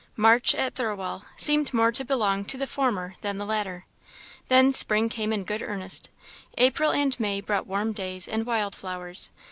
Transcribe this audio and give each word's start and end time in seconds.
March, 0.17 0.55
at 0.55 0.73
Thirlwall, 0.73 1.25
seemed 1.37 1.75
more 1.75 1.91
to 1.91 2.03
belong 2.03 2.43
to 2.45 2.57
the 2.57 2.65
former 2.65 3.13
than 3.21 3.37
the 3.37 3.45
latter. 3.45 3.85
Then 4.47 4.71
spring 4.73 5.09
came 5.09 5.31
in 5.31 5.43
good 5.43 5.61
earnest; 5.61 6.09
April 6.57 6.89
and 6.91 7.15
May 7.19 7.39
brought 7.39 7.67
warm 7.67 7.91
days 7.91 8.27
and 8.27 8.43
wild 8.47 8.73
flowers. 8.73 9.29